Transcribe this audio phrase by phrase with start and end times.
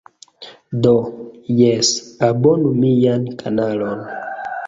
[0.85, 0.93] Do,
[1.59, 1.91] jes,
[2.29, 4.03] abonu mian kanalon.